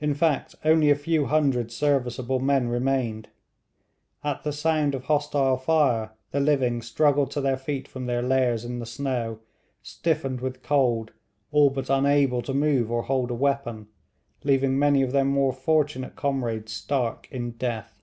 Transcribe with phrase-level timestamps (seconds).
[0.00, 3.28] In fact, only a few hundred serviceable men remained.
[4.24, 8.64] At the sound of hostile fire the living struggled to their feet from their lairs
[8.64, 9.38] in the snow,
[9.80, 11.12] stiffened with cold,
[11.52, 13.86] all but unable to move or hold a weapon,
[14.42, 18.02] leaving many of their more fortunate comrades stark in death.